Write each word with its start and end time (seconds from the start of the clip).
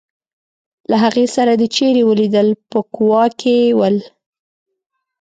له 0.89 0.95
هغې 1.03 1.25
سره 1.35 1.51
دي 1.59 1.67
چېرې 1.75 2.03
ولیدل 2.09 2.47
په 2.71 2.79
کوا 2.95 3.23
کې 3.39 3.57
ول. 3.77 3.95